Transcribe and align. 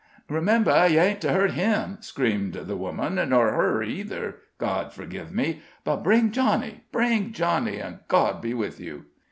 "Remember 0.29 0.71
you 0.87 0.97
aint 0.99 1.21
to 1.21 1.31
hurt 1.31 1.51
him!" 1.51 1.97
screamed 1.99 2.53
the 2.55 2.75
woman; 2.75 3.17
"nor 3.29 3.51
her, 3.51 3.85
neither 3.85 4.37
God 4.57 4.91
forgive 4.91 5.31
me. 5.31 5.61
But 5.83 5.97
bring 6.03 6.31
Johnny 6.31 6.85
bring 6.91 7.33
Johnny, 7.33 7.77
and 7.77 7.99
God 8.07 8.41
be 8.41 8.55
with 8.55 8.79
you." 8.79 9.05